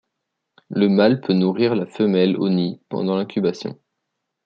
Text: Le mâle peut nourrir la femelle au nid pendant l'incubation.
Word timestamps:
Le 0.71 0.89
mâle 0.89 1.21
peut 1.21 1.33
nourrir 1.33 1.75
la 1.75 1.85
femelle 1.85 2.35
au 2.37 2.49
nid 2.49 2.81
pendant 2.89 3.15
l'incubation. 3.15 3.79